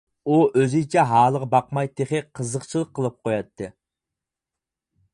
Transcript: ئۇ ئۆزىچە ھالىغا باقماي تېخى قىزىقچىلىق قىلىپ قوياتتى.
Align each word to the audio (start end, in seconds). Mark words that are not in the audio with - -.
ئۇ 0.27 0.37
ئۆزىچە 0.61 1.03
ھالىغا 1.11 1.49
باقماي 1.51 1.91
تېخى 2.01 2.23
قىزىقچىلىق 2.39 2.91
قىلىپ 3.01 3.21
قوياتتى. 3.31 3.73